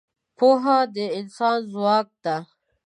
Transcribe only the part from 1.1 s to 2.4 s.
انسان ځواک ده.